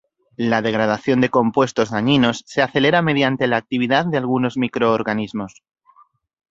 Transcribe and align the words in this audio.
La 0.49 0.63
degradación 0.63 1.21
de 1.21 1.29
compuestos 1.29 1.91
dañinos 1.91 2.41
se 2.47 2.63
acelera 2.63 3.03
mediante 3.03 3.45
la 3.45 3.57
actividad 3.57 4.03
de 4.07 4.17
algunos 4.17 4.57
microorganismos. 4.57 5.61